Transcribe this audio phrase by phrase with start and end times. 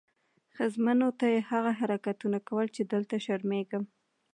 [0.55, 3.83] ښځمنو ته یې هغه حرکتونه کول چې دلته شرمېږم.